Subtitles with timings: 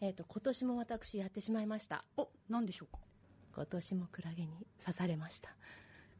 [0.00, 2.04] えっ、と今年も私やってしまいました。
[2.16, 2.98] お何でしょうか？
[3.56, 5.50] 今年もクラゲに刺されました。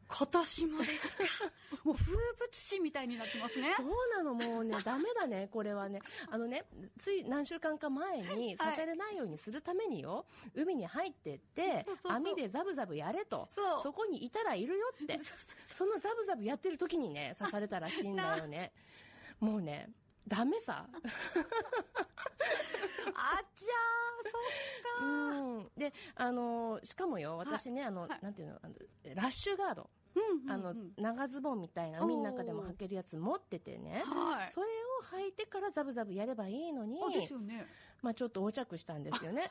[0.06, 1.24] 今年もですか？
[1.82, 3.72] もう風物詩みたいになってますね。
[3.76, 6.00] そうなのもうね ダメだねこれはね。
[6.30, 6.64] あのね
[6.98, 13.48] つい何週間か前に刺されないようにするためによ、海に入ってってそうそうそう網でザブザブやれと。
[13.54, 13.92] そう。
[13.92, 15.18] こにいたらいるよって。
[15.58, 18.72] そのザブザブやってる時にね刺されたらしいんだよね。
[19.40, 19.88] もうね
[20.26, 20.86] ダメさ。
[23.14, 24.42] あちゃーそっ
[24.98, 25.70] かうん。
[25.76, 28.18] であのしかもよ私ね、あの、はい。
[28.22, 28.74] なんていうのあの
[29.14, 29.90] ラッシュガード。
[30.14, 30.50] うんうんうん。
[30.50, 34.02] あの長ズボンみたいな海の中でも履けるやつ持っててね。
[34.06, 34.52] はい。
[34.52, 34.68] それを
[35.24, 37.66] 履いてからザブザブやればいいのにあですよね。
[38.02, 39.50] まあちょっと横着したんですよね。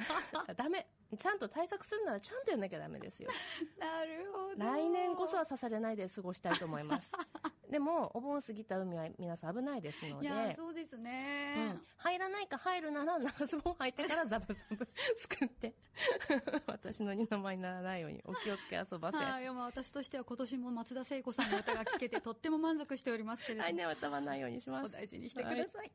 [0.56, 0.86] ダメ
[1.16, 3.30] ちゃんと対策するならちゃんとやんなきゃダメですよ。
[3.78, 4.64] なるほど。
[4.64, 7.12] 来年こそは刺されないで過ごしたいと思います。
[7.70, 10.26] でもお盆過ぎた海は皆さん危ないですので。
[10.26, 15.74] いやそうですうねん、入らないか入るなら長ズボン履いてからザブザブ作って。
[16.66, 19.18] 私の二の舞にならないようにお気をつけ遊ばせ。
[19.18, 24.86] はい、まあ私としては今年も松田聖子さんの歌が聴けてとっても満足しておりますけれども、来年は歌わないようにします。
[24.86, 25.92] お大事にしてください、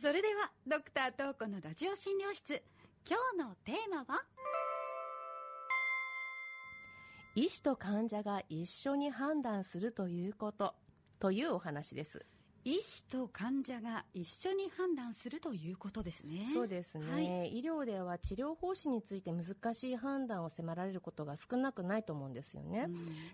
[0.00, 2.62] それではドクタートーコのラジオ診療室
[3.06, 4.22] 今日のテーマは？
[7.34, 10.74] 医師と患者が一緒に判断するということ。
[11.20, 12.24] というお話です。
[12.64, 16.48] 医師と患者が一緒に判断するということですね。
[16.54, 17.58] そうですね、はい。
[17.58, 22.88] 医療では治療方針について難しい判断を迫られることが少なくないと思うんですよね、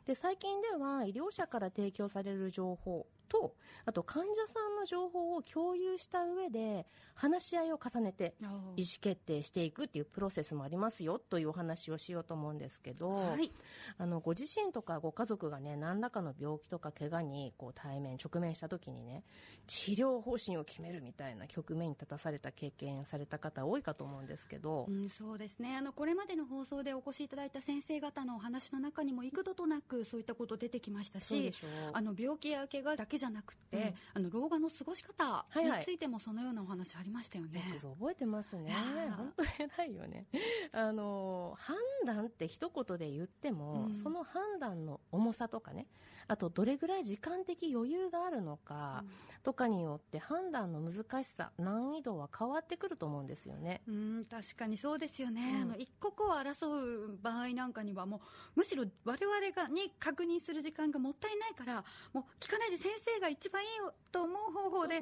[0.04, 3.55] で最近では医療者から提供される情報と
[3.86, 8.59] あと患者さんの情報を共有した上で話し合いを重ねて意思
[9.00, 13.50] 決定していくっていうプロセスもありますよというお話をしようと思うんですけど、はい。
[13.98, 19.22] あのご自身とかご家族がね何らかの病気とか怪我にこう対面直面した時にね
[19.67, 25.77] 治療方針を決めるみたいな局面に立たされた経験された方多いかと思うんですけど、うん、そうですね。
[25.77, 31.53] あのこれまでの放送でお越しいただいた先生方のお話の中にも幾度となくそういったこと出てきましたし
[31.93, 33.94] あの病気や怪我だけじゃなくて、うん。
[34.14, 35.78] あの老後の過ごし方いはい。
[35.78, 37.60] についてもそのようなお話ありましたよね。
[37.69, 38.75] よくぞ覚えてますね。
[39.16, 40.26] 本当偉いよね。
[40.72, 43.94] あの判断って一言で言っても、うん。
[43.94, 45.86] その判断の重さとかね
[46.26, 49.04] あとどれぐらい時間的余裕があるのか
[49.42, 53.82] とかによって判断の難しさ難易度は変わってくると思うんですよね。
[53.86, 55.62] うん確かにそうですよね、うん。
[55.62, 58.19] あの一刻を争う場合なんかにはも
[58.56, 64.98] うむしろ我々がに確認する時間がもったいないからもう聞かないで先生が一番いいよと思う方法で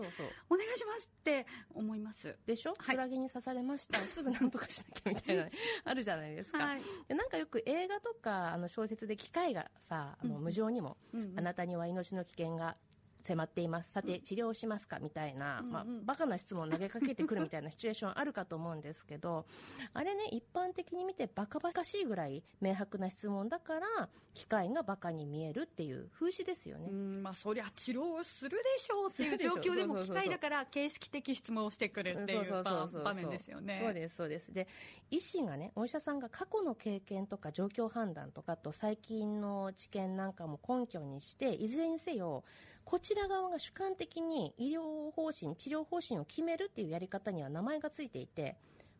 [0.49, 2.35] お願いしますって思います。
[2.47, 2.97] でしょ、はい。
[2.97, 3.99] クラゲに刺されました。
[3.99, 5.47] すぐなんとかしなきゃみたいな
[5.85, 6.83] あるじゃないですか、はい。
[7.09, 11.39] でなんかよく映画とかあの小説で機械がさあの無情にも、うんうん。
[11.39, 12.77] あなたには命の危険が
[13.25, 13.93] 迫っています。
[13.93, 14.99] さて治療しますか？
[15.01, 19.45] みたいな、まあ、バカな質問を投げかけてくるみたいなシチュエーションあるかと思うんですけど
[19.93, 33.81] あれね一般的に見てバカバカしいぐらい明白な質問だから機械がバカに見えるっていう風刺ですよね、うんまあ、そりゃ治療するでしょうっていう状況でも機械だから形式的質問をしてくるっていう場面ですよね。
[33.83, 34.53] そうですそうです。
[34.53, 34.69] で
[35.11, 42.45] 医師がねお医者さんが過去の経験とか状況判断とかと最近の知見なんかも根拠にしていずれにせよ
[42.89, 48.57] こちら側が主観的に医療方針治療方針を決めるっていうやり方には名前がついていて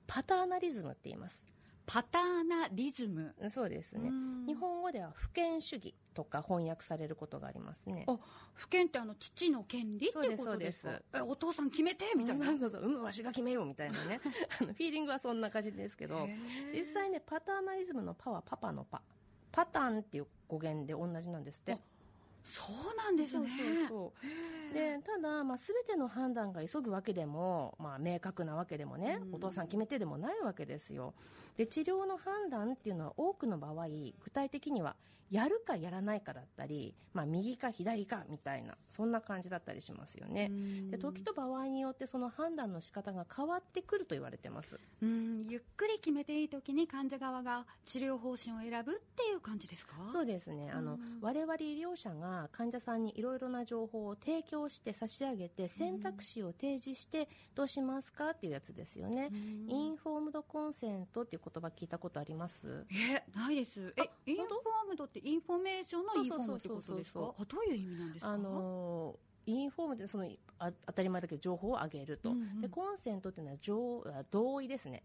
[0.07, 1.43] パターナリズムって言います
[1.87, 3.35] パターナリズム。
[3.49, 8.19] そうですねうん日本語では不権主義とか翻訳されることがありますねあ、
[8.53, 10.91] 不権ってあの父の権利っていうことですか？
[10.91, 12.05] そうですえお父さん決めて？
[12.15, 12.45] みたいな。
[12.45, 14.21] そうそうそう、うむ、わしが決めようみたいなね。
[14.61, 16.29] あのフィーリングはそんな感じですけど
[16.75, 19.01] 実際ね、パターナリズムのパはパパのパ。
[19.51, 21.79] パターンっていう語源で同じなんですって。
[22.43, 23.49] そうなんですね。
[23.49, 24.13] そうそ
[24.71, 31.15] うでただ、まあ、全ての判断が急ぐわけでも、まあ、明確なわけでもね、お父さん決めてでもないわけですよ。
[31.57, 34.95] で治療の判断っていうのは多くの場合具体的には
[35.31, 40.51] やるかやらないかだったり、まあ、右か左かみたいなそんな感じだったりしますよね。
[40.91, 44.79] で時と場合によってその判断の仕方が変わってくると言われてます。
[45.03, 49.97] うん、ゆっくり決めていい時に患者側が治療方針を選ぶっていう感じですか？
[50.13, 50.71] そうですね。
[50.71, 59.31] あの、我々医療者が患者さんにいろいろな情報を提供して差し上げて選択肢を提示してどうしますかっていうやつですよね、
[59.67, 62.87] インフォームドコンセントっていう言葉聞いたことあります？
[62.93, 63.95] えないです。
[63.97, 67.21] えインフォームドってインフォメーションのインフォームってことですか？
[67.21, 68.31] どういう意味なんですか？
[68.31, 69.17] あのー
[69.51, 70.29] インフォームでその
[70.59, 72.61] あ当たり前だけど情報をあげると、うんうん。
[72.61, 75.03] でコンセントっていうのは情あ同意ですね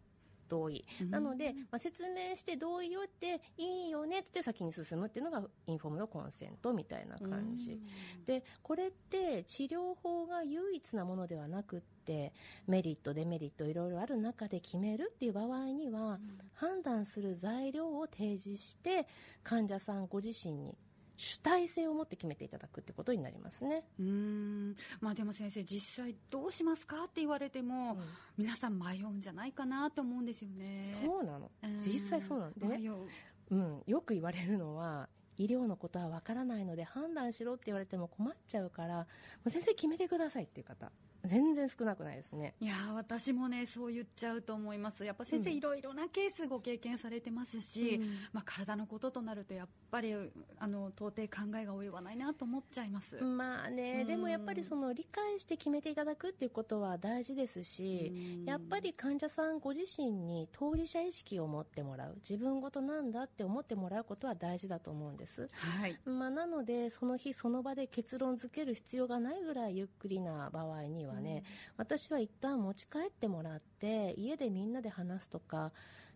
[0.53, 7.81] 同意、なので、まあ、説明して同意をっていいよねって先に進むっていうのがインフォームのコンセントみたいな感じ、
[8.25, 12.33] でこれって治療法が唯一なものではなくってって
[12.67, 16.19] メリットデメリットいろいろある中で決めるっていう場合には、
[16.53, 19.07] 判断する材料を提示して
[19.43, 20.75] 患者さんご自身に
[21.17, 23.85] 主体性を持って決めていただくってことになりますね。
[23.99, 24.75] うん。
[24.99, 27.99] まあ、でも先生、実際どうしますかって言われても、うん。
[28.37, 30.83] 皆さん迷うんじゃないかなと思うんですよね。
[31.03, 31.51] そうなの。
[31.63, 31.79] うん。
[31.79, 32.77] 実際そうなんでね。
[32.77, 33.07] 迷う。
[33.51, 39.05] うん、よく言われるのは医療のことは分からないので判断しろって言われても困っちゃうからも
[39.45, 40.91] う先生決めてくださいっていう方
[41.25, 42.53] 全然少なくないですね。
[42.59, 45.05] いやー私もねそう言っちゃうと思います。
[45.05, 45.57] やっぱ先生、うん。
[45.57, 48.09] いろいろなケースご経験されてますし、うん。
[48.33, 50.13] まあ、体のこととなるとやっぱり
[50.59, 54.07] あの到底考えが及ばないなと思っちゃいます、まあね、うん。
[54.07, 58.45] でもやっぱりその理解して決めていただくっていうことは大事ですし、うん。
[58.45, 65.22] やっぱり患者さんご自身に当事者意識を持ってもらう自分事なんだって思ってもらうことは大事だと思うんです。
[65.53, 65.97] はい。
[66.05, 71.43] まあ、なので、その日その場で結論付ける必要がないぐらいゆっくりな場合にはね、
[71.77, 75.71] 私は一旦持ち帰ってもらって家でみんなで話すとか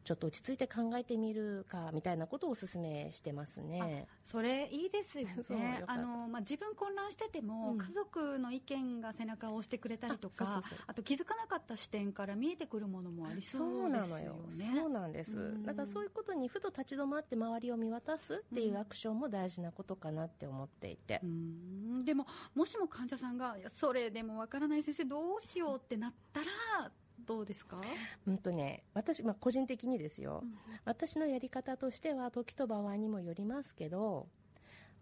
[0.07, 4.07] ちょっと落ち着いて考えてみるかみたいなことをお勧めしてますね。
[4.24, 14.33] それいいですよね あの、まあ、自分混乱してても、うん家族の意見が背中を押してくれたりとかあと気づかなかった視点から見えてくるものもありそそううですよ。
[14.33, 15.63] ねそうなんですうん。
[15.63, 21.25] だからそういうことにふと立ち止まって周りを見渡すっていうアクションも大事なことかなって思っていてう。
[21.27, 22.25] んでも
[22.56, 26.92] もしも患者さんがそれでもわからない先生どうしようってなったら
[27.27, 27.81] どうですか、
[28.25, 30.56] うんとね、私、まあ、個人的にですよ、うん。
[30.85, 34.27] 私のやり方としては時と場合にもよりますけど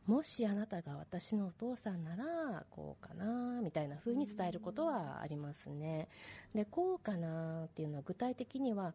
[0.07, 6.07] もしあなたが私のお父さんならこうかなみたいな風に伝えることはありますね。
[6.53, 8.93] でこうかなっていうのは具体的には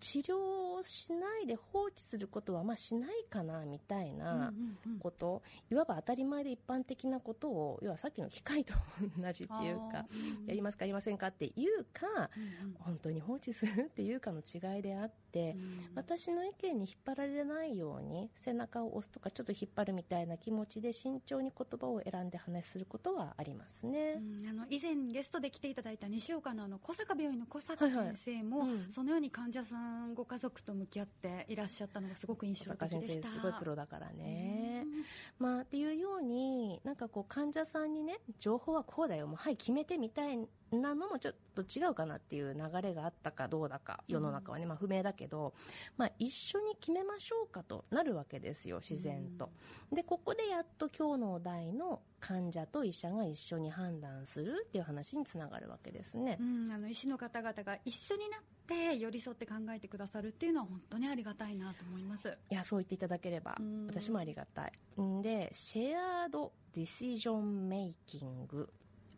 [0.00, 0.36] 治療
[0.74, 4.98] をしないで放置することはまあしないかなみたいなうんうんうん。
[4.98, 8.74] こと、いわば当たり前で一般的なことを要はさっきの機械と
[9.18, 12.30] 同じっていうかうんやりますかやりませんかっていうか
[12.62, 12.74] うん。
[12.78, 15.92] 本当に放置するっていうかの違いであって、うん。
[15.94, 24.20] 私の意見に引っ張られないように背中を押すとかちょっと引っ張るみたいな気持ちで慎重に言葉を選んで話することはありますね。
[24.42, 24.48] うん。
[24.48, 28.06] あの以前ゲストで来ていただいた西岡のあの小坂病院の小坂はいはい。
[28.16, 28.92] 先生も、うん。
[28.92, 34.84] そのように患者さんご家族と向き合っていらっしゃったのがすごく印象的でしたすごいプロだからね。
[34.84, 35.04] うん
[35.38, 40.38] まあっていうようになんかこう患者さんにね情報はこうだよもうはい決めてみたい
[40.72, 45.54] なのもちょっと違うかなっていう流れがあったかどうだか世の中はね、まあ、不明だけど、
[45.96, 49.50] まあ、一緒に決めましょうかとなるわけですよ自然と。
[49.92, 56.38] でここでやっと今日のお題の患者と医者が一緒に判断するっていう話につながるわけですね。
[56.40, 62.36] うん、あの医師の方々が一緒になって寄り添って考えてくださるっていうのは本当にありがたいなと思います。
[62.50, 63.86] いやそう言っていただければうん。
[63.86, 64.72] 私もありがたい。
[65.00, 68.68] んでシェアードディシジョンメイキング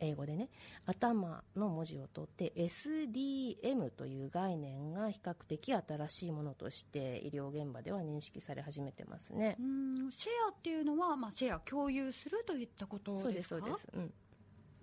[0.01, 0.49] 英語でね
[0.87, 9.57] 頭の文字を取って SDM という概念が比較的新しいものとして医療現場では認識され始めてますね。
[9.59, 9.63] う。
[9.63, 13.25] ん、シェアっていうのは、まあ、シェア共有するといったことですか？
[13.25, 14.13] そうですそうです、うん、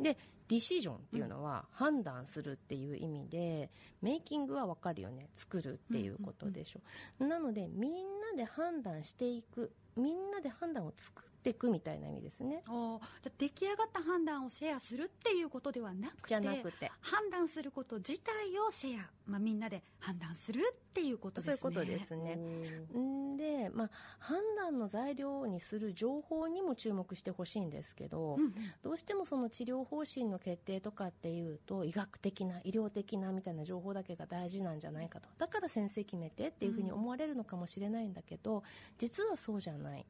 [0.04, 3.70] でディシジョンっていうのは判断するっていう意味で、
[4.02, 5.30] メイキングは分かるよね。
[5.36, 9.72] 作るっていうことでしょ、なのでみんなで判断していく。
[9.98, 12.64] みんなで判断を作っていくみたいな意味ですね。
[12.68, 13.00] おー。
[13.00, 16.92] じゃあ出来上がった判断をシェアするっていうことではなくてじゃなくて。
[17.00, 21.58] 判断すること自体をシェア、まあ、みんなで判断するっていうことですね。
[21.58, 22.36] そういうことですね。
[22.36, 28.54] んで、まあ、判断の材料にする情報にも注目してほしいんですけど、うんうん。
[28.84, 38.63] どうしてもその治療方針の決定とかっていうと医学的な医療的なみたいな情報だけが大事なんじゃないかとだから先生決めてっていうふうに思われるのかもしれないんだけど、
[38.98, 40.06] 実はそうじゃない。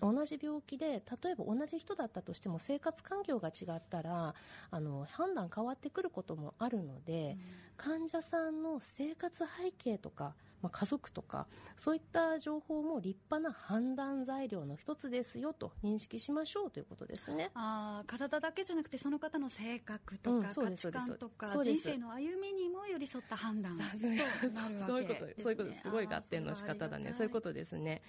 [0.00, 4.32] 同じ病気で例えば同じ人だったとしても生活環境が違ったら
[4.70, 7.36] あの判断変わってくることもあるので、
[7.76, 17.50] 患者さんの生活背景とか、まあ、家族とかそういった情報も立派な判断材料の一つですよと認識しましょうということですね。
[17.54, 25.36] あー体だけじゃなくてその方の性格とか、価値観とか人生の歩みにも寄り添った判断とさすがなるわけそういうことです。
[25.38, 25.42] ね。
[25.42, 25.90] そういうことす。
[25.90, 27.12] ごい合点の仕方だね。
[27.12, 27.76] そういうこととです。
[27.76, 28.02] ね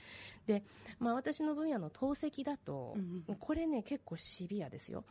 [0.47, 0.63] で、
[0.99, 5.03] まあ、私の分野の透析だと、うんうこれね結構シビアですよ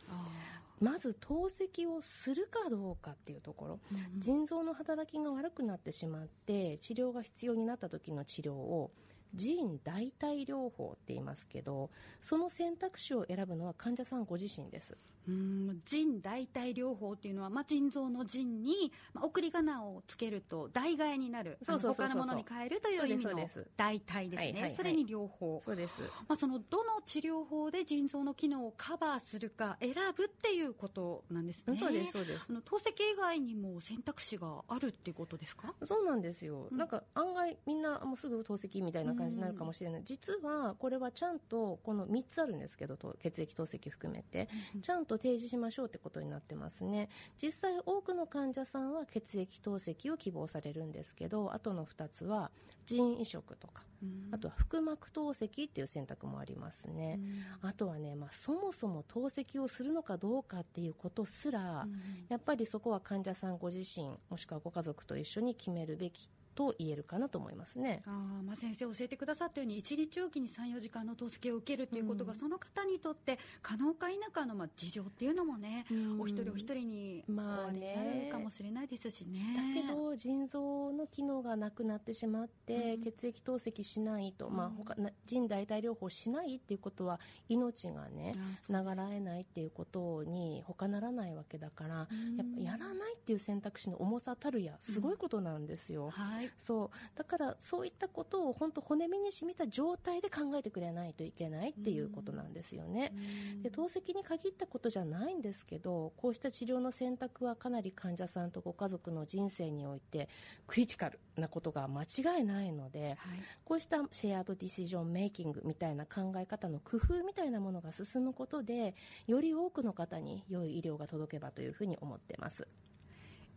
[0.79, 3.79] まず透析をするかどうかっていうところ。
[4.17, 8.91] 腎臓の働きが悪くなってしまって治療が必要になった時の治療を
[9.33, 11.89] 腎代替療法って言いますけど
[12.21, 14.95] その選択肢を選ぶのは患者さんご自身です。
[15.27, 21.57] うん腎代替療法っていうのは、まあ、腎臓の腎に、まあ、送り仮名をつけると代替えになる。
[21.61, 24.75] そうそう他のものに変えるという意味の代替ですね、はいはいはい。
[24.75, 25.61] それに療法。
[25.63, 26.01] そうです。
[26.27, 31.77] まあ、そのどの治療法で腎臓の機能をカバーするか選ぶっていうことなんですね。
[31.77, 32.45] そうですそうです。
[32.49, 35.73] あの透析以外にも選択肢があるっていうことですか？
[35.83, 36.77] そうなんですよ、うん。
[36.77, 44.49] なんか案外みんなもうすぐ透析みたいな感じになるかもしれない、実はこれはちゃんとこの3つあるんですけどと血液透析含めて
[44.81, 47.09] ちゃんと提示しましょうってことになってますね。
[47.41, 52.51] 実際多くの患者さんは血液透析を希望されるんですけどあとの2つは
[52.85, 53.83] 腎移植とか
[54.31, 57.19] あとは腹膜透析っていう選択もありますね、
[57.61, 61.87] あとはね、まあ、そもそも透析をするのかどうかっていうことすら、
[62.27, 68.03] やっぱりそこは患者さんご自身もしくはご家族と一緒に決めるべきと言えるかなと思いますね。
[68.05, 72.39] あーまあ、先生教えてくださったように1日おきに34時間の透析を受けるということが、うん。
[72.39, 76.21] その方にとって可能か否かのまあ事情っていうのもね、うん。
[76.21, 79.75] お一人お一人にまあるかもしれないですしね。
[79.75, 83.03] だけど腎臓の機能がなくなってしまって、うん。
[83.03, 84.73] 血液透析しないと、まあうん。
[84.75, 87.19] 他な腎代替療法しないっていうことは
[87.49, 88.89] 命がねあーそうです。
[88.89, 92.37] 流らえないっていうことに他ならないわけだから、うん。
[92.37, 96.11] やっぱやらないっていう選択肢の重さたるやすごいことなんですよ。
[96.43, 103.13] はいそうだからそういったことを本当骨身に染みた状態で考えてくれないといけないっていうことなんですよね。
[103.61, 110.29] で透析に限ったことじゃないんですけどこうした治療の選択はかなり患者さんとご家族の人生において
[110.67, 118.95] クリティカルなことが間違いないのではいこうしたシェアードディシジョンメイキングみたいな考え方の工夫みたいなものが進むことで
[119.27, 122.67] より多くの方に良い医療が届けばというふうに思ってます。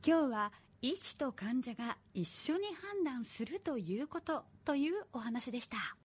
[0.07, 0.53] 今日は
[0.83, 2.65] 医師と患者が一緒に
[2.95, 5.97] 判断するということというお話でした。